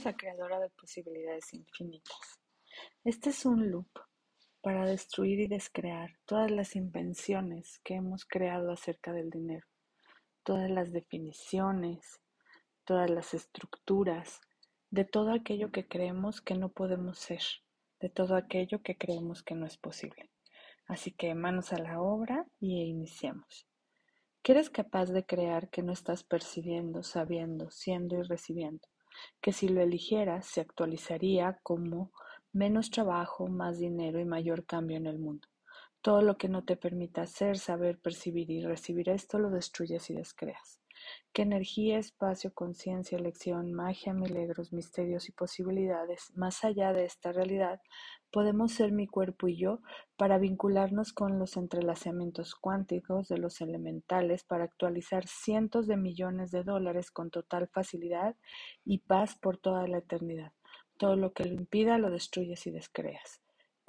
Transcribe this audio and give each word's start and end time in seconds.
grandiosa 0.00 0.16
creadora 0.16 0.60
de 0.60 0.70
posibilidades 0.70 1.52
infinitas. 1.52 2.40
Este 3.04 3.30
es 3.30 3.44
un 3.44 3.70
loop 3.70 3.90
para 4.62 4.86
destruir 4.86 5.40
y 5.40 5.46
descrear 5.46 6.16
todas 6.24 6.50
las 6.50 6.74
invenciones 6.74 7.80
que 7.84 7.96
hemos 7.96 8.24
creado 8.24 8.72
acerca 8.72 9.12
del 9.12 9.28
dinero, 9.28 9.66
todas 10.42 10.70
las 10.70 10.92
definiciones, 10.92 12.20
todas 12.84 13.10
las 13.10 13.34
estructuras, 13.34 14.40
de 14.90 15.04
todo 15.04 15.32
aquello 15.32 15.70
que 15.70 15.86
creemos 15.86 16.40
que 16.40 16.54
no 16.54 16.70
podemos 16.70 17.18
ser, 17.18 17.42
de 18.00 18.08
todo 18.08 18.36
aquello 18.36 18.80
que 18.82 18.96
creemos 18.96 19.42
que 19.42 19.54
no 19.54 19.66
es 19.66 19.76
posible. 19.76 20.30
Así 20.86 21.12
que 21.12 21.34
manos 21.34 21.74
a 21.74 21.78
la 21.78 22.00
obra 22.00 22.46
y 22.58 22.82
iniciemos. 22.84 23.66
¿Qué 24.42 24.52
eres 24.52 24.70
capaz 24.70 25.10
de 25.10 25.26
crear 25.26 25.68
que 25.68 25.82
no 25.82 25.92
estás 25.92 26.24
percibiendo, 26.24 27.02
sabiendo, 27.02 27.70
siendo 27.70 28.18
y 28.18 28.22
recibiendo? 28.22 28.89
Que 29.40 29.52
si 29.52 29.68
lo 29.68 29.80
eligieras 29.80 30.46
se 30.46 30.60
actualizaría 30.60 31.58
como 31.62 32.12
menos 32.52 32.90
trabajo, 32.90 33.48
más 33.48 33.78
dinero 33.78 34.18
y 34.20 34.24
mayor 34.24 34.66
cambio 34.66 34.96
en 34.96 35.06
el 35.06 35.18
mundo. 35.18 35.48
Todo 36.00 36.22
lo 36.22 36.36
que 36.36 36.48
no 36.48 36.64
te 36.64 36.76
permita 36.76 37.22
hacer, 37.22 37.58
saber, 37.58 37.98
percibir 37.98 38.50
y 38.50 38.62
recibir 38.62 39.10
esto 39.10 39.38
lo 39.38 39.50
destruyes 39.50 40.10
y 40.10 40.14
descreas. 40.14 40.79
Que 41.32 41.42
energía, 41.42 41.98
espacio, 41.98 42.52
conciencia, 42.52 43.18
elección, 43.18 43.72
magia, 43.72 44.12
milagros, 44.12 44.72
misterios 44.72 45.28
y 45.28 45.32
posibilidades, 45.32 46.32
más 46.34 46.64
allá 46.64 46.92
de 46.92 47.04
esta 47.04 47.32
realidad, 47.32 47.80
podemos 48.30 48.72
ser 48.72 48.92
mi 48.92 49.06
cuerpo 49.06 49.48
y 49.48 49.56
yo 49.56 49.80
para 50.16 50.38
vincularnos 50.38 51.12
con 51.12 51.38
los 51.38 51.56
entrelazamientos 51.56 52.54
cuánticos 52.54 53.28
de 53.28 53.38
los 53.38 53.60
elementales 53.60 54.44
para 54.44 54.64
actualizar 54.64 55.26
cientos 55.26 55.86
de 55.86 55.96
millones 55.96 56.50
de 56.50 56.64
dólares 56.64 57.10
con 57.10 57.30
total 57.30 57.68
facilidad 57.68 58.36
y 58.84 58.98
paz 58.98 59.36
por 59.36 59.58
toda 59.58 59.86
la 59.86 59.98
eternidad. 59.98 60.52
Todo 60.96 61.16
lo 61.16 61.32
que 61.32 61.44
lo 61.44 61.54
impida 61.54 61.98
lo 61.98 62.10
destruyes 62.10 62.66
y 62.66 62.70
descreas. 62.70 63.40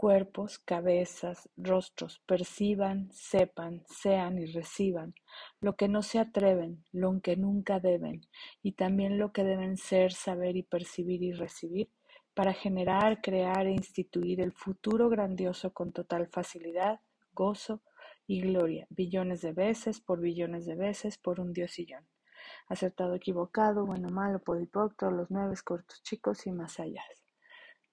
Cuerpos, 0.01 0.57
cabezas, 0.57 1.47
rostros, 1.55 2.23
perciban, 2.25 3.11
sepan, 3.11 3.83
sean 3.85 4.39
y 4.39 4.47
reciban 4.47 5.13
lo 5.59 5.75
que 5.75 5.87
no 5.89 6.01
se 6.01 6.17
atreven, 6.17 6.83
lo 6.91 7.21
que 7.21 7.37
nunca 7.37 7.79
deben, 7.79 8.25
y 8.63 8.71
también 8.71 9.19
lo 9.19 9.31
que 9.31 9.43
deben 9.43 9.77
ser, 9.77 10.11
saber 10.11 10.55
y 10.57 10.63
percibir 10.63 11.21
y 11.21 11.33
recibir, 11.33 11.91
para 12.33 12.51
generar, 12.51 13.21
crear 13.21 13.67
e 13.67 13.73
instituir 13.73 14.41
el 14.41 14.53
futuro 14.53 15.07
grandioso 15.07 15.71
con 15.71 15.91
total 15.91 16.25
facilidad, 16.29 16.99
gozo 17.33 17.83
y 18.25 18.41
gloria, 18.41 18.87
billones 18.89 19.41
de 19.41 19.53
veces 19.53 20.01
por 20.01 20.19
billones 20.19 20.65
de 20.65 20.77
veces 20.77 21.19
por 21.19 21.39
un 21.39 21.53
diosillón 21.53 22.07
acertado, 22.67 23.13
equivocado, 23.13 23.85
bueno, 23.85 24.09
malo, 24.09 24.39
podipoc, 24.39 24.95
todos 24.97 25.13
los 25.13 25.29
nueve 25.29 25.53
cortos 25.63 26.01
chicos 26.01 26.47
y 26.47 26.51
más 26.51 26.79
allá. 26.79 27.03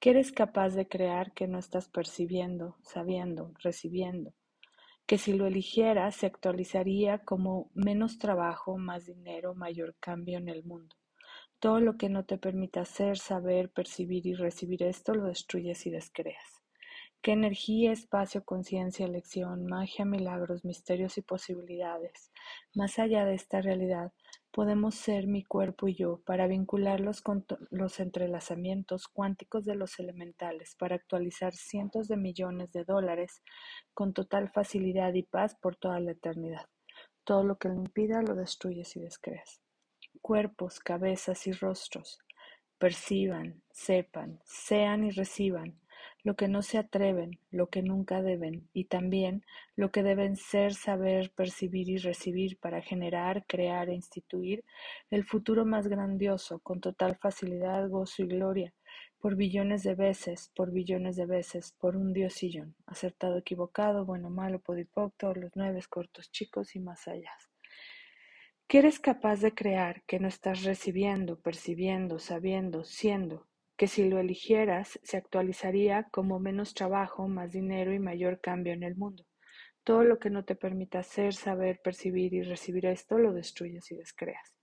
¿Qué 0.01 0.11
eres 0.11 0.31
capaz 0.31 0.75
de 0.77 0.87
crear 0.87 1.33
que 1.33 1.49
no 1.49 1.59
estás 1.59 1.89
percibiendo, 1.89 2.77
sabiendo, 2.83 3.53
recibiendo? 3.59 4.33
Que 5.07 5.19
si 5.19 5.33
lo 5.33 5.47
eligieras 5.47 6.15
se 6.15 6.27
actualizaría 6.27 7.19
como 7.25 7.73
menos 7.75 8.19
trabajo, 8.19 8.79
más 8.79 9.07
dinero, 9.07 9.57
mayor 9.57 9.97
cambio 9.99 10.39
en 10.39 10.49
el 10.49 10.63
mundo. 10.63 10.95
Todo 11.59 11.81
lo 11.81 11.97
que 11.97 12.09
no 12.09 12.25
te 12.25 12.39
permita 12.39 12.83
hacer, 12.83 13.19
saber, 13.19 13.71
percibir 13.71 14.25
y 14.29 14.35
recibir 14.35 14.85
esto 14.85 15.15
lo 15.15 15.25
destruyes 15.27 15.85
y 15.85 15.91
descreas. 15.91 16.63
¿Qué 17.21 17.33
energía, 17.33 17.91
espacio, 17.91 18.45
conciencia, 18.45 19.05
elección, 19.05 19.67
magia, 19.67 20.05
milagros, 20.05 20.65
misterios 20.65 21.19
y 21.19 21.23
posibilidades, 21.23 22.31
más 22.73 23.01
allá 23.01 23.25
de 23.25 23.35
esta 23.35 23.61
realidad, 23.61 24.13
podemos 24.59 24.97
ser 24.97 25.29
mi 25.29 25.45
cuerpo 25.45 25.87
y 25.87 25.95
yo 25.95 26.21
para 26.27 26.49
vincularlos 26.49 27.23
con 27.23 27.47
los 27.71 28.01
entrelazamientos 28.01 29.07
cuánticos 29.07 29.65
de 29.65 29.77
los 29.77 30.01
elementales, 30.01 30.75
para 30.75 30.97
actualizar 30.97 31.55
cientos 31.55 32.09
de 32.09 32.17
millones 32.17 32.73
de 32.73 32.83
dólares 32.83 33.41
con 33.95 34.13
total 34.13 34.51
facilidad 34.51 35.15
y 35.15 35.23
paz 35.23 35.55
por 35.63 35.77
toda 35.77 36.01
la 36.01 36.11
eternidad? 36.11 36.67
Todo 37.23 37.45
lo 37.45 37.57
que 37.57 37.69
lo 37.69 37.77
impida 37.77 38.21
lo 38.21 38.35
destruyes 38.35 38.97
y 38.97 39.01
descreas. 39.01 39.61
Cuerpos, 40.23 40.81
cabezas 40.81 41.47
y 41.47 41.53
rostros, 41.53 42.19
perciban, 42.79 43.63
sepan, 43.71 44.41
sean 44.45 45.05
y 45.05 45.13
reciban 45.13 45.79
lo 46.25 46.37
que 46.37 46.49
no 46.49 46.63
se 46.63 46.79
atreven, 46.79 47.39
lo 47.51 47.69
que 47.69 47.83
nunca 47.83 48.23
deben, 48.23 48.69
y 48.73 48.85
también 48.85 49.45
lo 49.77 49.91
que 49.91 50.03
deben 50.03 50.37
ser, 50.37 50.75
saber, 50.75 51.33
percibir 51.35 51.89
y 51.89 51.99
recibir 51.99 52.59
para 52.59 52.83
generar, 52.83 53.45
crear 53.47 53.89
e 53.89 53.95
instituir 53.95 54.65
el 55.11 55.25
futuro 55.25 55.65
más 55.65 55.87
grandioso, 55.87 56.59
con 56.61 56.81
total 56.81 57.17
facilidad, 57.17 57.89
gozo 57.89 58.23
y 58.23 58.27
gloria, 58.27 58.75
por 59.21 59.37
billones 59.37 59.83
de 59.83 59.95
veces, 59.95 60.51
por 60.55 60.71
billones 60.73 61.17
de 61.17 61.27
veces, 61.27 61.73
por 61.79 61.97
un 61.97 62.13
diosillón, 62.13 62.75
acertado, 62.87 63.39
equivocado, 63.39 64.05
bueno, 64.05 64.31
malo, 64.31 64.61
podipoc, 64.61 65.15
todos 65.17 65.37
los 65.37 65.53
nueve, 65.55 65.81
cortos, 65.89 66.31
chicos 66.31 66.77
y 66.77 66.81
más 66.81 67.09
allá. 67.09 67.33
¿Qué 68.69 68.79
eres 68.79 69.01
capaz 69.01 69.41
de 69.41 69.55
crear 69.55 70.03
que 70.03 70.21
no 70.21 70.29
estás 70.29 70.63
recibiendo, 70.63 71.41
percibiendo, 71.41 72.19
sabiendo, 72.19 72.85
siendo, 72.85 73.47
que 73.79 73.87
si 73.87 74.11
lo 74.11 74.19
eligieras 74.19 75.01
se 75.03 75.17
actualizaría 75.17 76.09
como 76.11 76.41
menos 76.41 76.75
trabajo, 76.75 77.29
más 77.29 77.53
dinero 77.53 77.95
y 77.95 77.99
mayor 77.99 78.41
cambio 78.41 78.75
en 78.75 78.83
el 78.83 78.97
mundo. 78.97 79.25
Todo 79.85 80.05
lo 80.05 80.19
que 80.19 80.29
no 80.29 80.45
te 80.45 80.57
permita 80.57 80.99
hacer, 80.99 81.33
saber, 81.33 81.81
percibir 81.83 82.35
y 82.35 82.43
recibir 82.43 82.85
esto 82.87 83.19
lo 83.19 83.33
destruyes 83.33 83.91
y 83.91 83.97
descreas 83.97 84.58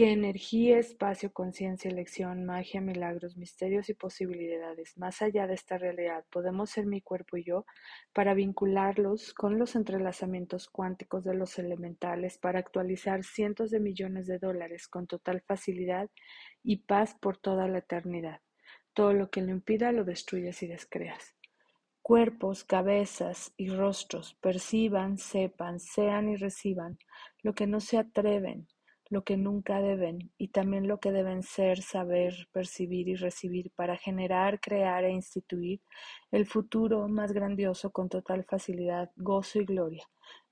que 0.00 0.12
energía, 0.12 0.78
espacio, 0.78 1.30
conciencia, 1.30 1.90
elección, 1.90 2.46
magia, 2.46 2.80
milagros, 2.80 3.36
misterios 3.36 3.90
y 3.90 3.92
posibilidades, 3.92 4.96
más 4.96 5.20
allá 5.20 5.46
de 5.46 5.52
esta 5.52 5.76
realidad, 5.76 6.24
podemos 6.30 6.70
ser 6.70 6.86
mi 6.86 7.02
cuerpo 7.02 7.36
y 7.36 7.44
yo 7.44 7.66
para 8.14 8.32
vincularlos 8.32 9.34
con 9.34 9.58
los 9.58 9.76
entrelazamientos 9.76 10.68
cuánticos 10.68 11.24
de 11.24 11.34
los 11.34 11.58
elementales, 11.58 12.38
para 12.38 12.60
actualizar 12.60 13.24
cientos 13.24 13.68
de 13.70 13.78
millones 13.78 14.26
de 14.26 14.38
dólares 14.38 14.88
con 14.88 15.06
total 15.06 15.42
facilidad 15.42 16.08
y 16.62 16.78
paz 16.78 17.14
por 17.20 17.36
toda 17.36 17.68
la 17.68 17.80
eternidad. 17.80 18.40
Todo 18.94 19.12
lo 19.12 19.28
que 19.28 19.42
lo 19.42 19.50
impida 19.50 19.92
lo 19.92 20.04
destruyes 20.04 20.62
y 20.62 20.66
descreas. 20.66 21.36
Cuerpos, 22.00 22.64
cabezas 22.64 23.52
y 23.58 23.68
rostros 23.68 24.32
perciban, 24.40 25.18
sepan, 25.18 25.78
sean 25.78 26.30
y 26.30 26.36
reciban 26.36 26.98
lo 27.42 27.54
que 27.54 27.66
no 27.66 27.80
se 27.80 27.98
atreven 27.98 28.66
lo 29.10 29.24
que 29.24 29.36
nunca 29.36 29.82
deben 29.82 30.30
y 30.38 30.48
también 30.48 30.86
lo 30.86 31.00
que 31.00 31.10
deben 31.10 31.42
ser, 31.42 31.82
saber, 31.82 32.48
percibir 32.52 33.08
y 33.08 33.16
recibir 33.16 33.72
para 33.72 33.96
generar, 33.96 34.60
crear 34.60 35.04
e 35.04 35.10
instituir 35.10 35.80
el 36.30 36.46
futuro 36.46 37.08
más 37.08 37.32
grandioso 37.32 37.90
con 37.90 38.08
total 38.08 38.44
facilidad, 38.44 39.10
gozo 39.16 39.60
y 39.60 39.64
gloria, 39.64 40.04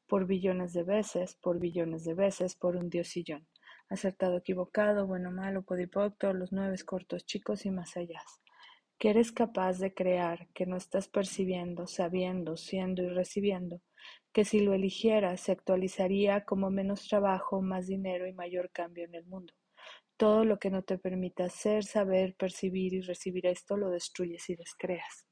por 0.08 0.26
billones 0.26 0.72
de 0.72 0.82
veces, 0.82 1.36
por 1.36 1.60
billones 1.60 2.04
de 2.04 2.14
veces, 2.14 2.56
por 2.56 2.74
un 2.74 2.90
diosillón. 2.90 3.46
Acertado, 3.88 4.38
equivocado, 4.38 5.06
bueno, 5.06 5.30
malo, 5.30 5.62
podipoc, 5.62 6.18
todos 6.18 6.34
los 6.34 6.52
nueve 6.52 6.76
cortos, 6.84 7.24
chicos 7.24 7.64
y 7.64 7.70
más 7.70 7.96
allá. 7.96 8.20
Que 8.98 9.10
eres 9.10 9.30
capaz 9.30 9.78
de 9.78 9.94
crear, 9.94 10.48
que 10.52 10.66
no 10.66 10.76
estás 10.76 11.06
percibiendo, 11.06 11.86
sabiendo, 11.86 12.56
siendo 12.56 13.04
y 13.04 13.08
recibiendo, 13.08 13.80
que 14.32 14.44
si 14.44 14.60
lo 14.60 14.74
eligieras 14.74 15.40
se 15.40 15.52
actualizaría 15.52 16.44
como 16.44 16.70
menos 16.70 17.06
trabajo, 17.08 17.62
más 17.62 17.86
dinero 17.86 18.26
y 18.26 18.32
mayor 18.32 18.70
cambio 18.70 19.04
en 19.04 19.14
el 19.14 19.24
mundo. 19.26 19.54
Todo 20.16 20.44
lo 20.44 20.58
que 20.58 20.70
no 20.70 20.82
te 20.82 20.98
permita 20.98 21.48
ser, 21.48 21.84
saber, 21.84 22.34
percibir 22.34 22.94
y 22.94 23.00
recibir 23.00 23.46
esto 23.46 23.76
lo 23.76 23.90
destruyes 23.90 24.48
y 24.50 24.56
descreas. 24.56 25.26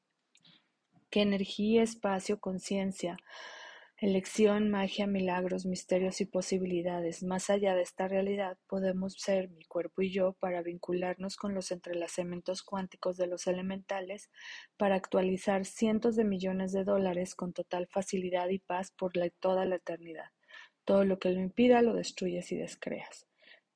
Que 1.11 1.23
energía, 1.23 1.83
espacio, 1.83 2.41
conciencia, 2.41 3.17
Elección, 3.99 4.71
magia, 4.71 5.07
milagros, 5.07 5.65
misterios 5.65 6.21
y 6.21 6.27
posibilidades. 6.27 7.23
Más 7.23 7.49
allá 7.49 7.75
de 7.75 7.81
esta 7.81 8.07
realidad, 8.07 8.59
podemos 8.67 9.15
ser 9.15 9.49
mi 9.49 9.65
cuerpo 9.65 10.03
y 10.03 10.13
yo 10.13 10.35
para 10.35 10.61
vincularnos 10.61 11.37
con 11.37 11.55
los 11.55 11.71
entrelazamientos 11.71 12.63
cuánticos 12.63 13.17
de 13.17 13.27
los 13.27 13.47
elementales, 13.47 14.29
para 14.77 14.97
actualizar 14.97 15.65
cientos 15.65 16.15
de 16.15 16.25
millones 16.25 16.73
de 16.73 16.85
dólares 16.85 17.35
con 17.35 17.55
total 17.55 17.87
facilidad 17.87 18.51
y 18.51 18.59
paz 18.59 18.91
por 18.91 19.13
toda 19.41 19.65
la 19.65 19.77
eternidad. 19.77 20.31
Todo 20.85 21.07
lo 21.07 21.19
que 21.19 21.31
lo 21.31 21.41
impida 21.41 21.81
lo 21.81 21.95
destruyes 21.95 22.53
y 22.53 22.57
descreas. 22.57 23.27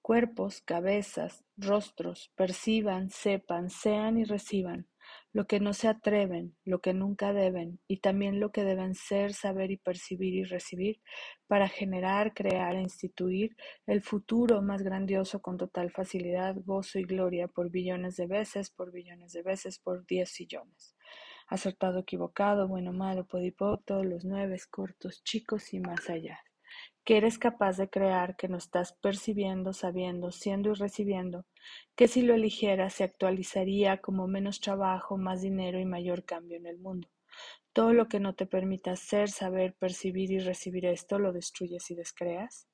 Cuerpos, 0.03 0.61
cabezas, 0.61 1.45
rostros, 1.57 2.31
perciban, 2.37 3.09
sepan, 3.09 3.71
sean 3.71 4.19
y 4.19 4.25
reciban 4.25 4.87
lo 5.33 5.47
que 5.47 5.61
no 5.61 5.73
se 5.73 5.89
atreven, 5.89 6.57
lo 6.65 6.81
que 6.81 6.93
nunca 6.93 7.33
deben, 7.33 7.81
y 7.87 7.99
también 7.99 8.41
lo 8.41 8.51
que 8.51 8.65
deben 8.65 8.95
ser, 8.95 9.33
saber 9.33 9.71
y 9.71 9.77
percibir 9.77 10.35
y 10.35 10.45
recibir 10.45 11.01
para 11.47 11.69
generar, 11.69 12.35
crear 12.35 12.77
e 12.77 12.81
instituir 12.81 13.57
el 13.87 14.03
futuro 14.03 14.63
más 14.63 14.83
grandioso 14.83 15.41
con 15.41 15.57
total 15.57 15.91
facilidad, 15.91 16.57
gozo 16.65 16.99
y 16.99 17.05
gloria 17.05 17.49
por 17.49 17.71
billones 17.71 18.17
de 18.17 18.27
veces, 18.27 18.71
por 18.71 18.93
billones 18.93 19.33
de 19.33 19.43
veces, 19.43 19.79
por 19.79 20.05
diez 20.07 20.31
sillones. 20.31 20.95
Acertado, 21.49 22.01
equivocado, 22.01 22.69
bueno, 22.69 22.93
malo, 22.93 23.27
podipoc, 23.27 23.85
todos 23.85 24.07
los 24.07 24.25
nueve, 24.25 24.59
cortos, 24.71 25.23
chicos 25.25 25.75
y 25.75 25.81
más 25.81 26.09
allá. 26.09 26.39
Que 27.11 27.17
eres 27.17 27.39
capaz 27.39 27.77
de 27.77 27.91
crear, 27.91 28.37
que 28.37 28.47
no 28.47 28.57
estás 28.57 28.93
percibiendo, 28.93 29.73
sabiendo, 29.73 30.31
siendo 30.31 30.71
y 30.71 30.75
recibiendo, 30.75 31.45
que 31.97 32.07
si 32.07 32.23
lo 32.23 32.35
eligieras 32.35 32.95
se 32.95 33.03
actualizaría 33.03 34.01
como 34.01 34.29
menos 34.29 34.61
trabajo, 34.61 35.19
más 35.19 35.43
dinero 35.43 35.81
y 35.81 35.85
mayor 35.85 36.25
cambio 36.25 36.57
en 36.57 36.67
el 36.67 36.79
mundo. 36.79 37.09
Todo 37.73 37.95
lo 37.95 38.07
que 38.07 38.21
no 38.21 38.37
te 38.37 38.47
permita 38.47 38.95
ser, 38.95 39.29
saber, 39.29 39.75
percibir 39.75 40.31
y 40.31 40.39
recibir 40.39 40.87
esto 40.87 41.19
lo 41.19 41.33
destruyes 41.33 41.91
y 41.91 41.97
descreas. 41.97 42.69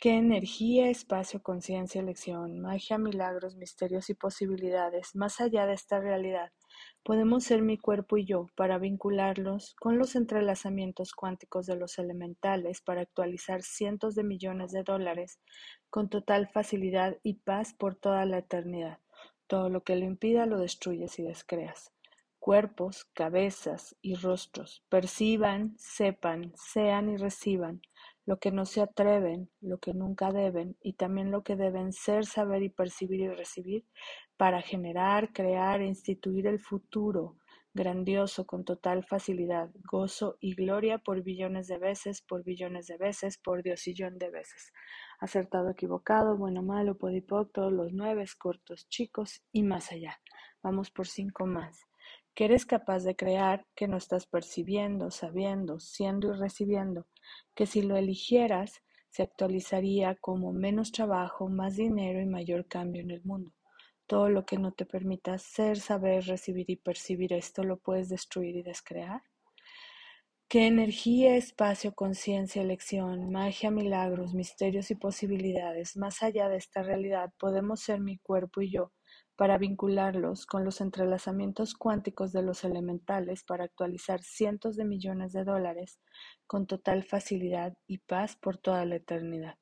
¿Qué 0.00 0.14
energía, 0.16 0.88
espacio, 0.88 1.42
conciencia, 1.42 2.00
elección, 2.00 2.58
magia, 2.58 2.96
milagros, 2.96 3.56
misterios 3.56 4.08
y 4.08 4.14
posibilidades, 4.14 5.14
más 5.14 5.42
allá 5.42 5.66
de 5.66 5.74
esta 5.74 6.00
realidad, 6.00 6.52
podemos 7.02 7.44
ser 7.44 7.60
mi 7.60 7.76
cuerpo 7.76 8.16
y 8.16 8.24
yo 8.24 8.46
para 8.56 8.78
vincularlos 8.78 9.74
con 9.74 9.98
los 9.98 10.16
entrelazamientos 10.16 11.12
cuánticos 11.12 11.66
de 11.66 11.76
los 11.76 11.98
elementales 11.98 12.80
para 12.80 13.02
actualizar 13.02 13.60
cientos 13.60 14.14
de 14.14 14.24
millones 14.24 14.72
de 14.72 14.84
dólares 14.84 15.38
con 15.90 16.08
total 16.08 16.48
facilidad 16.48 17.18
y 17.22 17.34
paz 17.34 17.74
por 17.74 17.94
toda 17.94 18.24
la 18.24 18.38
eternidad? 18.38 19.00
Todo 19.48 19.68
lo 19.68 19.82
que 19.82 19.96
lo 19.96 20.06
impida 20.06 20.46
lo 20.46 20.60
destruyes 20.60 21.18
y 21.18 21.24
descreas 21.24 21.92
cuerpos, 22.38 23.04
cabezas 23.12 23.94
y 24.00 24.14
rostros, 24.14 24.82
perciban, 24.88 25.74
sepan, 25.76 26.54
sean 26.56 27.10
y 27.10 27.18
reciban 27.18 27.82
lo 28.26 28.38
que 28.38 28.50
no 28.50 28.64
se 28.64 28.80
atreven, 28.80 29.50
lo 29.60 29.78
que 29.78 29.94
nunca 29.94 30.32
deben 30.32 30.76
y 30.80 30.94
también 30.94 31.30
lo 31.30 31.42
que 31.42 31.56
deben 31.56 31.92
ser, 31.92 32.26
saber 32.26 32.62
y 32.62 32.68
percibir 32.68 33.20
y 33.20 33.28
recibir 33.28 33.84
para 34.36 34.62
generar, 34.62 35.32
crear 35.32 35.80
e 35.80 35.86
instituir 35.86 36.46
el 36.46 36.60
futuro 36.60 37.36
grandioso 37.72 38.46
con 38.46 38.64
total 38.64 39.04
facilidad, 39.04 39.70
gozo 39.90 40.36
y 40.40 40.54
gloria 40.54 40.98
por 40.98 41.22
billones 41.22 41.68
de 41.68 41.78
veces, 41.78 42.20
por 42.20 42.42
billones 42.42 42.86
de 42.86 42.96
veces, 42.96 43.38
por 43.38 43.62
diosillón 43.62 44.18
de 44.18 44.30
veces. 44.30 44.72
Acertado, 45.20 45.70
equivocado, 45.70 46.36
bueno, 46.36 46.62
malo, 46.62 46.96
podipoc, 46.96 47.52
todos 47.52 47.72
los 47.72 47.92
nueve, 47.92 48.24
cortos, 48.38 48.88
chicos 48.88 49.42
y 49.52 49.62
más 49.62 49.92
allá. 49.92 50.20
Vamos 50.62 50.90
por 50.90 51.06
cinco 51.06 51.46
más 51.46 51.89
que 52.34 52.44
eres 52.44 52.66
capaz 52.66 53.04
de 53.04 53.16
crear, 53.16 53.66
que 53.74 53.88
no 53.88 53.96
estás 53.96 54.26
percibiendo, 54.26 55.10
sabiendo, 55.10 55.80
siendo 55.80 56.34
y 56.34 56.38
recibiendo, 56.38 57.06
que 57.54 57.66
si 57.66 57.82
lo 57.82 57.96
eligieras 57.96 58.82
se 59.10 59.22
actualizaría 59.22 60.14
como 60.14 60.52
menos 60.52 60.92
trabajo, 60.92 61.48
más 61.48 61.76
dinero 61.76 62.20
y 62.20 62.26
mayor 62.26 62.66
cambio 62.66 63.02
en 63.02 63.10
el 63.10 63.22
mundo. 63.24 63.52
Todo 64.06 64.28
lo 64.28 64.44
que 64.44 64.56
no 64.56 64.72
te 64.72 64.86
permita 64.86 65.38
ser, 65.38 65.78
saber, 65.78 66.24
recibir 66.24 66.70
y 66.70 66.76
percibir 66.76 67.32
esto 67.32 67.64
lo 67.64 67.78
puedes 67.78 68.08
destruir 68.08 68.56
y 68.56 68.62
descrear. 68.62 69.22
¿Qué 70.48 70.66
energía, 70.66 71.36
espacio, 71.36 71.94
conciencia, 71.94 72.60
elección, 72.60 73.30
magia, 73.30 73.70
milagros, 73.70 74.34
misterios 74.34 74.90
y 74.90 74.96
posibilidades, 74.96 75.96
más 75.96 76.24
allá 76.24 76.48
de 76.48 76.56
esta 76.56 76.82
realidad, 76.82 77.32
podemos 77.38 77.80
ser 77.80 78.00
mi 78.00 78.18
cuerpo 78.18 78.60
y 78.60 78.72
yo, 78.72 78.92
para 79.40 79.56
vincularlos 79.56 80.44
con 80.44 80.66
los 80.66 80.82
entrelazamientos 80.82 81.72
cuánticos 81.72 82.30
de 82.30 82.42
los 82.42 82.62
elementales 82.62 83.42
para 83.42 83.64
actualizar 83.64 84.20
cientos 84.22 84.76
de 84.76 84.84
millones 84.84 85.32
de 85.32 85.44
dólares 85.44 85.98
con 86.46 86.66
total 86.66 87.04
facilidad 87.04 87.72
y 87.86 88.00
paz 88.00 88.36
por 88.36 88.58
toda 88.58 88.84
la 88.84 88.96
eternidad. 88.96 89.54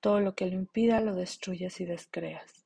Todo 0.00 0.20
lo 0.20 0.34
que 0.34 0.46
lo 0.46 0.54
impida 0.54 1.02
lo 1.02 1.14
destruyes 1.14 1.78
y 1.82 1.84
descreas. 1.84 2.64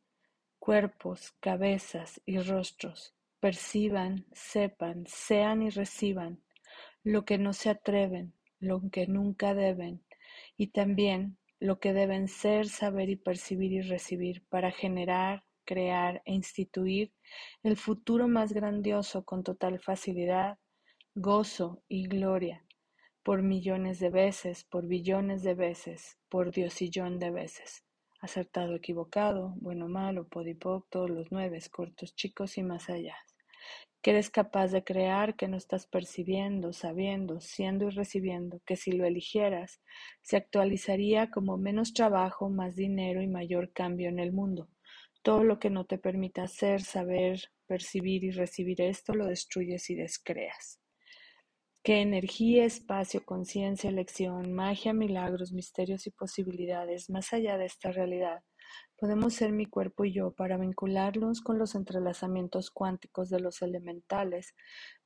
Cuerpos, 0.61 1.33
cabezas 1.41 2.21
y 2.27 2.39
rostros 2.39 3.13
perciban, 3.41 4.25
sepan, 4.33 5.05
sean 5.09 5.63
y 5.63 5.71
reciban 5.71 6.45
lo 7.03 7.25
que 7.25 7.39
no 7.39 7.55
se 7.55 7.71
atreven, 7.71 8.35
lo 8.61 8.89
que 8.93 9.09
nunca 9.09 9.53
deben, 9.55 10.05
y 10.57 10.69
también 10.69 11.39
lo 11.59 11.81
que 11.81 11.93
deben 11.93 12.29
ser, 12.29 12.69
saber 12.69 13.09
y 13.11 13.17
percibir 13.17 13.73
y 13.73 13.81
recibir 13.81 14.45
para 14.49 14.71
generar, 14.71 15.43
crear 15.65 16.23
e 16.25 16.33
instituir 16.33 17.13
el 17.63 17.77
futuro 17.77 18.29
más 18.29 18.53
grandioso 18.53 19.25
con 19.25 19.43
total 19.43 19.81
facilidad, 19.81 20.59
gozo 21.15 21.83
y 21.89 22.07
gloria, 22.07 22.65
por 23.23 23.43
millones 23.43 24.01
de 24.01 24.11
veces, 24.11 24.65
por 24.65 24.87
billones 24.87 25.43
de 25.43 25.55
veces, 25.55 26.19
por 26.29 26.53
diosillón 26.53 27.19
de 27.19 27.31
veces. 27.31 27.85
Acertado, 28.21 28.75
equivocado, 28.75 29.55
bueno, 29.57 29.89
malo, 29.89 30.27
podipoc, 30.29 30.89
todos 30.89 31.11
los 31.11 31.31
nueve, 31.31 31.59
cortos, 31.71 32.15
chicos 32.15 32.57
y 32.57 32.63
más 32.63 32.89
allá. 32.89 33.17
Que 34.01 34.11
eres 34.11 34.31
capaz 34.31 34.69
de 34.69 34.83
crear, 34.83 35.37
que 35.37 35.49
no 35.49 35.57
estás 35.57 35.87
percibiendo, 35.87 36.73
sabiendo, 36.73 37.41
siendo 37.41 37.87
y 37.87 37.91
recibiendo, 37.91 38.61
que 38.67 38.77
si 38.77 38.93
lo 38.93 39.05
eligieras, 39.05 39.81
se 40.23 40.37
actualizaría 40.37 41.31
como 41.31 41.59
menos 41.59 41.93
trabajo, 41.93 42.49
más 42.49 42.75
dinero 42.75 43.23
y 43.23 43.29
mayor 43.29 43.73
cambio 43.73 44.09
en 44.09 44.19
el 44.19 44.33
mundo 44.33 44.69
todo 45.23 45.45
lo 45.45 45.59
que 45.59 45.71
no 45.71 45.85
te 45.85 45.99
permita 45.99 46.43
hacer, 46.43 46.83
saber, 46.83 47.41
percibir 47.67 48.25
y 48.25 48.33
recibir 48.33 48.81
esto 48.81 49.15
lo 49.15 49.27
destruyes 49.27 49.89
y 49.89 49.95
descreas. 49.95 50.81
Que 51.85 52.01
energía, 52.01 52.65
espacio, 52.65 53.25
conciencia, 53.25 53.91
elección, 53.91 54.53
magia, 54.53 54.93
milagros, 54.93 55.53
misterios 55.53 56.07
y 56.07 56.11
posibilidades, 56.11 57.11
más 57.11 57.33
allá 57.33 57.57
de 57.59 57.67
esta 57.67 57.91
realidad, 57.91 58.43
podemos 58.97 59.35
ser 59.35 59.53
mi 59.53 59.67
cuerpo 59.67 60.05
y 60.05 60.13
yo 60.13 60.33
para 60.33 60.59
vincularlos 60.59 61.41
con 61.41 61.59
los 61.59 61.75
entrelazamientos 61.75 62.71
cuánticos 62.71 63.31
de 63.31 63.41
los 63.41 63.63
elementales, 63.63 64.55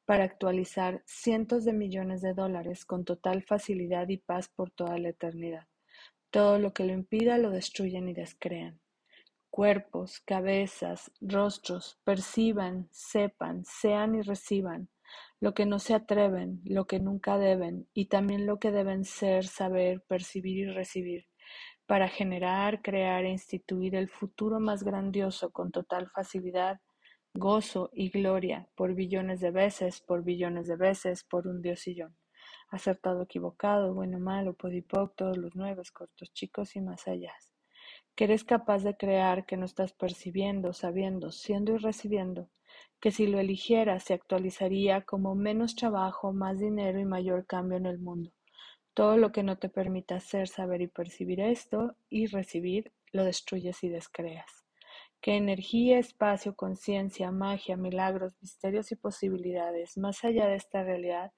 para 0.04 0.24
actualizar 0.24 1.02
cientos 1.06 1.64
de 1.64 1.72
millones 1.72 2.20
de 2.20 2.34
dólares 2.34 2.84
con 2.84 3.04
total 3.04 3.42
facilidad 3.42 4.08
y 4.08 4.18
paz 4.18 4.48
por 4.48 4.70
toda 4.70 4.98
la 4.98 5.08
eternidad. 5.08 5.66
Todo 6.30 6.58
lo 6.58 6.72
que 6.74 6.84
lo 6.84 6.92
impida 6.92 7.38
lo 7.38 7.50
destruyen 7.50 8.08
y 8.08 8.12
descrean 8.12 8.80
cuerpos, 9.56 10.20
cabezas, 10.20 11.10
rostros, 11.22 11.98
perciban, 12.04 12.90
sepan, 12.92 13.64
sean 13.64 14.14
y 14.14 14.20
reciban 14.20 14.90
lo 15.40 15.54
que 15.54 15.64
no 15.64 15.78
se 15.78 15.94
atreven, 15.94 16.60
lo 16.66 16.86
que 16.86 17.00
nunca 17.00 17.38
deben, 17.38 17.88
y 17.94 18.08
también 18.08 18.44
lo 18.44 18.58
que 18.58 18.70
deben 18.70 19.06
ser, 19.06 19.46
saber, 19.46 20.02
percibir 20.06 20.58
y 20.58 20.70
recibir, 20.70 21.26
para 21.86 22.06
generar, 22.06 22.82
crear 22.82 23.24
e 23.24 23.30
instituir 23.30 23.94
el 23.94 24.10
futuro 24.10 24.60
más 24.60 24.84
grandioso 24.84 25.50
con 25.52 25.70
total 25.70 26.10
facilidad, 26.10 26.82
gozo 27.32 27.88
y 27.94 28.10
gloria, 28.10 28.68
por 28.74 28.94
billones 28.94 29.40
de 29.40 29.52
veces, 29.52 30.02
por 30.02 30.22
billones 30.22 30.66
de 30.66 30.76
veces, 30.76 31.24
por 31.24 31.46
un 31.46 31.62
diosillón. 31.62 32.14
Acertado, 32.68 33.22
equivocado, 33.22 33.94
bueno, 33.94 34.18
malo, 34.18 34.52
podipoc, 34.52 35.16
todos 35.16 35.38
los 35.38 35.56
nuevos, 35.56 35.92
cortos, 35.92 36.30
chicos 36.34 36.76
y 36.76 36.82
más 36.82 37.08
allá 37.08 37.32
que 38.16 38.24
eres 38.24 38.44
capaz 38.44 38.82
de 38.82 38.96
crear, 38.96 39.44
que 39.44 39.58
no 39.58 39.66
estás 39.66 39.92
percibiendo, 39.92 40.72
sabiendo, 40.72 41.30
siendo 41.30 41.74
y 41.74 41.76
recibiendo, 41.76 42.48
que 42.98 43.10
si 43.10 43.26
lo 43.26 43.38
eligieras 43.38 44.04
se 44.04 44.14
actualizaría 44.14 45.02
como 45.02 45.34
menos 45.34 45.76
trabajo, 45.76 46.32
más 46.32 46.58
dinero 46.58 46.98
y 46.98 47.04
mayor 47.04 47.46
cambio 47.46 47.76
en 47.76 47.86
el 47.86 47.98
mundo. 47.98 48.32
Todo 48.94 49.18
lo 49.18 49.30
que 49.30 49.42
no 49.42 49.58
te 49.58 49.68
permita 49.68 50.16
hacer, 50.16 50.48
saber 50.48 50.80
y 50.80 50.88
percibir 50.88 51.40
esto 51.40 51.94
y 52.08 52.26
recibir, 52.26 52.92
lo 53.12 53.24
destruyes 53.24 53.84
y 53.84 53.90
descreas. 53.90 54.64
Que 55.20 55.36
energía, 55.36 55.98
espacio, 55.98 56.56
conciencia, 56.56 57.30
magia, 57.30 57.76
milagros, 57.76 58.34
misterios 58.40 58.92
y 58.92 58.96
posibilidades, 58.96 59.98
más 59.98 60.24
allá 60.24 60.46
de 60.46 60.56
esta 60.56 60.82
realidad, 60.82 61.32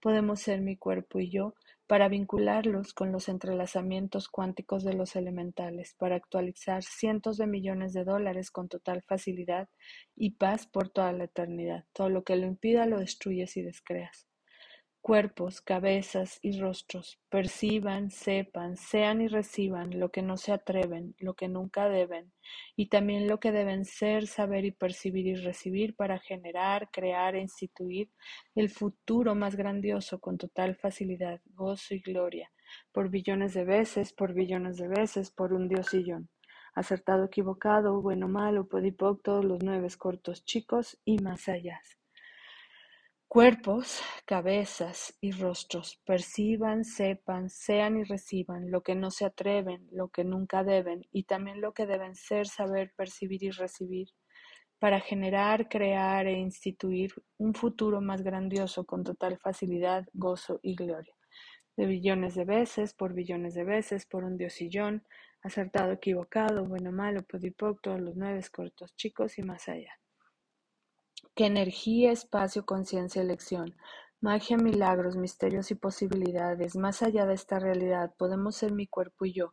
podemos 0.00 0.40
ser 0.40 0.60
mi 0.62 0.76
cuerpo 0.76 1.20
y 1.20 1.30
yo, 1.30 1.54
para 1.86 2.08
vincularlos 2.08 2.94
con 2.94 3.12
los 3.12 3.28
entrelazamientos 3.28 4.28
cuánticos 4.28 4.84
de 4.84 4.94
los 4.94 5.16
elementales, 5.16 5.94
para 5.98 6.16
actualizar 6.16 6.82
cientos 6.82 7.36
de 7.36 7.46
millones 7.46 7.92
de 7.92 8.04
dólares 8.04 8.50
con 8.50 8.68
total 8.68 9.02
facilidad 9.02 9.68
y 10.16 10.32
paz 10.32 10.66
por 10.66 10.88
toda 10.88 11.12
la 11.12 11.24
eternidad. 11.24 11.84
Todo 11.92 12.08
lo 12.08 12.24
que 12.24 12.36
lo 12.36 12.46
impida 12.46 12.86
lo 12.86 12.98
destruyes 12.98 13.56
y 13.56 13.62
descreas 13.62 14.26
cuerpos, 15.04 15.60
cabezas 15.60 16.38
y 16.40 16.58
rostros, 16.58 17.20
perciban, 17.28 18.10
sepan, 18.10 18.78
sean 18.78 19.20
y 19.20 19.28
reciban 19.28 20.00
lo 20.00 20.10
que 20.10 20.22
no 20.22 20.38
se 20.38 20.50
atreven, 20.50 21.14
lo 21.18 21.34
que 21.34 21.46
nunca 21.46 21.90
deben, 21.90 22.32
y 22.74 22.88
también 22.88 23.28
lo 23.28 23.38
que 23.38 23.52
deben 23.52 23.84
ser, 23.84 24.26
saber 24.26 24.64
y 24.64 24.70
percibir 24.70 25.26
y 25.26 25.34
recibir 25.34 25.94
para 25.94 26.18
generar, 26.20 26.88
crear 26.90 27.34
e 27.34 27.42
instituir 27.42 28.08
el 28.54 28.70
futuro 28.70 29.34
más 29.34 29.56
grandioso 29.56 30.20
con 30.20 30.38
total 30.38 30.74
facilidad, 30.74 31.42
gozo 31.52 31.94
y 31.94 32.00
gloria, 32.00 32.50
por 32.90 33.10
billones 33.10 33.52
de 33.52 33.64
veces, 33.64 34.14
por 34.14 34.32
billones 34.32 34.78
de 34.78 34.88
veces, 34.88 35.30
por 35.30 35.52
un 35.52 35.68
diosillón. 35.68 36.30
Acertado, 36.74 37.26
equivocado, 37.26 38.00
bueno, 38.00 38.26
malo, 38.26 38.68
podipoc, 38.68 39.22
todos 39.22 39.44
los 39.44 39.62
nueve 39.62 39.88
cortos, 39.98 40.46
chicos 40.46 40.98
y 41.04 41.18
más 41.18 41.46
allá. 41.50 41.78
Cuerpos, 43.34 44.00
cabezas 44.26 45.18
y 45.20 45.32
rostros, 45.32 46.00
perciban, 46.06 46.84
sepan, 46.84 47.50
sean 47.50 47.96
y 47.98 48.04
reciban 48.04 48.70
lo 48.70 48.82
que 48.84 48.94
no 48.94 49.10
se 49.10 49.24
atreven, 49.24 49.88
lo 49.90 50.08
que 50.08 50.22
nunca 50.22 50.62
deben, 50.62 51.04
y 51.10 51.24
también 51.24 51.60
lo 51.60 51.74
que 51.74 51.84
deben 51.84 52.14
ser, 52.14 52.46
saber, 52.46 52.92
percibir 52.96 53.42
y 53.42 53.50
recibir, 53.50 54.06
para 54.78 55.00
generar, 55.00 55.68
crear 55.68 56.28
e 56.28 56.38
instituir 56.38 57.12
un 57.38 57.54
futuro 57.54 58.00
más 58.00 58.22
grandioso 58.22 58.84
con 58.86 59.02
total 59.04 59.38
facilidad, 59.38 60.06
gozo 60.12 60.60
y 60.62 60.76
gloria. 60.76 61.14
de 61.76 61.86
billones 61.86 62.36
de 62.36 62.44
veces, 62.44 62.94
por 62.94 63.14
billones 63.14 63.54
de 63.54 63.64
veces, 63.64 64.06
por 64.06 64.24
un 64.24 64.36
diosillón, 64.38 65.04
acertado, 65.42 65.92
equivocado, 65.92 66.66
bueno, 66.66 66.92
malo, 66.92 67.24
podipoc, 67.24 67.80
todos 67.82 68.00
los 68.00 68.16
nueve 68.16 68.40
cortos, 68.52 68.94
chicos 68.96 69.38
y 69.38 69.42
más 69.42 69.68
allá. 69.68 69.92
¿Qué 71.36 71.46
energía, 71.46 72.12
espacio, 72.12 72.64
conciencia, 72.64 73.20
elección, 73.20 73.74
magia, 74.20 74.56
milagros, 74.56 75.16
misterios 75.16 75.72
y 75.72 75.74
posibilidades, 75.74 76.76
más 76.76 77.02
allá 77.02 77.26
de 77.26 77.34
esta 77.34 77.58
realidad, 77.58 78.14
podemos 78.16 78.54
ser 78.54 78.70
mi 78.70 78.86
cuerpo 78.86 79.24
y 79.24 79.32
yo, 79.32 79.52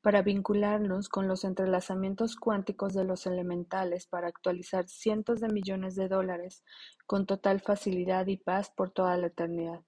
para 0.00 0.22
vincularnos 0.22 1.10
con 1.10 1.28
los 1.28 1.44
entrelazamientos 1.44 2.34
cuánticos 2.34 2.94
de 2.94 3.04
los 3.04 3.26
elementales 3.26 4.06
para 4.06 4.28
actualizar 4.28 4.88
cientos 4.88 5.40
de 5.40 5.48
millones 5.48 5.96
de 5.96 6.08
dólares 6.08 6.64
con 7.04 7.26
total 7.26 7.60
facilidad 7.60 8.26
y 8.28 8.38
paz 8.38 8.72
por 8.74 8.90
toda 8.90 9.14
la 9.18 9.26
eternidad. 9.26 9.82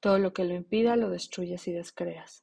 Todo 0.00 0.18
lo 0.18 0.32
que 0.32 0.44
lo 0.44 0.54
impida 0.54 0.96
lo 0.96 1.10
destruyes 1.10 1.68
y 1.68 1.72
descreas. 1.72 2.42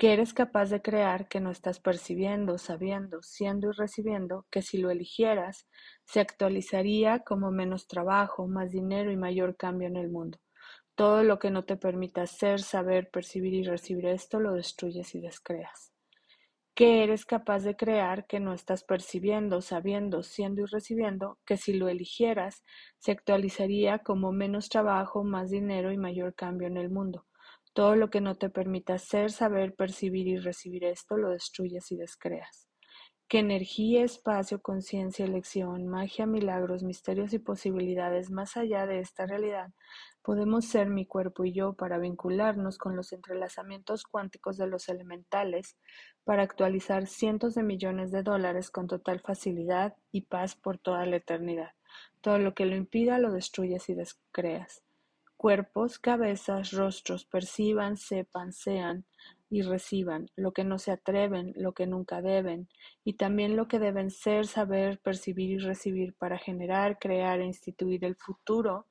Que 0.00 0.14
eres 0.14 0.32
capaz 0.32 0.70
de 0.70 0.80
crear 0.82 1.28
que 1.28 1.40
no 1.40 1.50
estás 1.50 1.78
percibiendo, 1.78 2.56
sabiendo, 2.56 3.22
siendo 3.22 3.68
y 3.68 3.72
recibiendo, 3.72 4.46
que 4.50 4.62
si 4.62 4.78
lo 4.78 4.90
eligieras, 4.90 5.68
se 6.06 6.20
actualizaría 6.20 7.18
como 7.20 7.50
menos 7.50 7.86
trabajo, 7.86 8.48
más 8.48 8.70
dinero 8.72 9.12
y 9.12 9.16
mayor 9.16 9.56
cambio 9.56 9.86
en 9.86 9.96
el 9.96 10.08
mundo. 10.10 10.38
Todo 10.94 11.22
lo 11.22 11.38
que 11.38 11.50
no 11.50 11.66
te 11.66 11.76
permita 11.76 12.26
ser, 12.26 12.60
saber, 12.62 13.10
percibir 13.10 13.52
y 13.52 13.62
recibir 13.62 14.06
esto, 14.06 14.40
lo 14.40 14.54
destruyes 14.54 15.14
y 15.14 15.20
descreas 15.20 15.92
que 16.74 17.02
eres 17.02 17.26
capaz 17.26 17.62
de 17.64 17.76
crear 17.76 18.26
que 18.26 18.40
no 18.40 18.54
estás 18.54 18.84
percibiendo, 18.84 19.60
sabiendo, 19.60 20.22
siendo 20.22 20.62
y 20.62 20.64
recibiendo, 20.64 21.38
que 21.44 21.58
si 21.58 21.74
lo 21.74 21.90
eligieras, 21.90 22.64
se 22.98 23.12
actualizaría 23.12 23.98
como 23.98 24.32
menos 24.32 24.70
trabajo, 24.70 25.22
más 25.22 25.50
dinero 25.50 25.92
y 25.92 25.98
mayor 25.98 26.34
cambio 26.34 26.68
en 26.68 26.78
el 26.78 26.88
mundo. 26.88 27.26
Todo 27.72 27.96
lo 27.96 28.10
que 28.10 28.20
no 28.20 28.36
te 28.36 28.50
permita 28.50 28.98
ser, 28.98 29.30
saber, 29.30 29.74
percibir 29.74 30.26
y 30.26 30.38
recibir 30.38 30.84
esto, 30.84 31.16
lo 31.16 31.30
destruyes 31.30 31.90
y 31.92 31.96
descreas. 31.96 32.66
Que 33.28 33.38
energía, 33.38 34.02
espacio, 34.02 34.60
conciencia, 34.60 35.24
elección, 35.24 35.86
magia, 35.86 36.26
milagros, 36.26 36.82
misterios 36.82 37.32
y 37.32 37.38
posibilidades 37.38 38.30
más 38.30 38.56
allá 38.56 38.86
de 38.86 38.98
esta 38.98 39.24
realidad 39.24 39.70
podemos 40.22 40.66
ser 40.66 40.88
mi 40.88 41.06
cuerpo 41.06 41.44
y 41.44 41.52
yo 41.52 41.72
para 41.72 41.98
vincularnos 41.98 42.78
con 42.78 42.96
los 42.96 43.12
entrelazamientos 43.12 44.04
cuánticos 44.04 44.56
de 44.56 44.66
los 44.66 44.88
elementales, 44.88 45.76
para 46.24 46.42
actualizar 46.42 47.06
cientos 47.06 47.54
de 47.54 47.62
millones 47.62 48.12
de 48.12 48.22
dólares 48.22 48.70
con 48.70 48.86
total 48.86 49.20
facilidad 49.20 49.96
y 50.12 50.22
paz 50.22 50.54
por 50.54 50.78
toda 50.78 51.06
la 51.06 51.16
eternidad. 51.16 51.72
Todo 52.20 52.38
lo 52.38 52.54
que 52.54 52.66
lo 52.66 52.76
impida 52.76 53.18
lo 53.18 53.32
destruyes 53.32 53.88
y 53.88 53.94
descreas. 53.94 54.82
Cuerpos, 55.40 55.98
cabezas, 55.98 56.72
rostros, 56.72 57.24
perciban, 57.24 57.96
sepan, 57.96 58.52
sean 58.52 59.06
y 59.48 59.62
reciban 59.62 60.26
lo 60.36 60.52
que 60.52 60.64
no 60.64 60.78
se 60.78 60.90
atreven, 60.90 61.54
lo 61.56 61.72
que 61.72 61.86
nunca 61.86 62.20
deben, 62.20 62.68
y 63.04 63.14
también 63.14 63.56
lo 63.56 63.66
que 63.66 63.78
deben 63.78 64.10
ser, 64.10 64.46
saber, 64.46 65.00
percibir 65.00 65.52
y 65.52 65.56
recibir 65.56 66.14
para 66.14 66.36
generar, 66.36 66.98
crear 66.98 67.40
e 67.40 67.46
instituir 67.46 68.04
el 68.04 68.16
futuro 68.16 68.84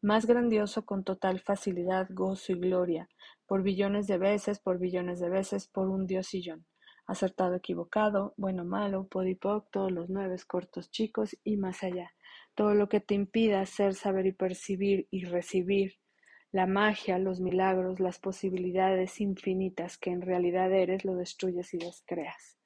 más 0.00 0.26
grandioso 0.26 0.84
con 0.84 1.04
total 1.04 1.38
facilidad, 1.38 2.08
gozo 2.10 2.50
y 2.50 2.58
gloria, 2.58 3.08
por 3.46 3.62
billones 3.62 4.08
de 4.08 4.18
veces, 4.18 4.58
por 4.58 4.80
billones 4.80 5.20
de 5.20 5.30
veces, 5.30 5.68
por 5.68 5.88
un 5.88 6.08
diosillón. 6.08 6.66
Acertado, 7.06 7.54
equivocado, 7.54 8.34
bueno, 8.36 8.64
malo, 8.64 9.06
podipoc, 9.06 9.70
todos 9.70 9.92
los 9.92 10.10
nueve, 10.10 10.34
cortos, 10.48 10.90
chicos 10.90 11.36
y 11.44 11.58
más 11.58 11.84
allá. 11.84 12.12
Todo 12.54 12.74
lo 12.74 12.88
que 12.88 13.00
te 13.00 13.14
impida 13.14 13.64
ser, 13.66 13.94
saber 13.94 14.26
y 14.26 14.32
percibir 14.32 15.08
y 15.10 15.24
recibir 15.24 15.94
la 16.52 16.66
magia, 16.66 17.18
los 17.18 17.40
milagros, 17.40 17.98
las 17.98 18.18
posibilidades 18.18 19.20
infinitas 19.20 19.96
que 19.96 20.10
en 20.10 20.20
realidad 20.20 20.70
eres, 20.72 21.04
lo 21.04 21.14
destruyes 21.14 21.72
y 21.72 21.78
descreas. 21.78 22.61